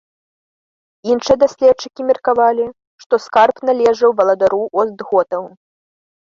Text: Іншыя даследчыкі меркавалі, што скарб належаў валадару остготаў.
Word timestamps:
Іншыя 1.15 1.37
даследчыкі 1.43 2.01
меркавалі, 2.09 2.65
што 3.05 3.13
скарб 3.27 3.55
належаў 3.73 4.19
валадару 4.23 4.61
остготаў. 4.81 5.43